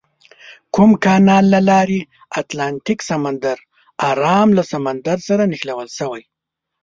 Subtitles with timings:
[0.01, 0.03] د
[0.75, 1.99] کوم کانال له لارې
[2.41, 3.57] اتلانتیک سمندر
[4.09, 6.23] ارام له سمندر سره نښلول شوي؟